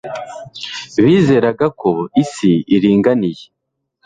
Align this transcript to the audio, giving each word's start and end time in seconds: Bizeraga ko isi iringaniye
Bizeraga 1.03 1.65
ko 1.79 1.91
isi 2.23 2.51
iringaniye 2.75 3.43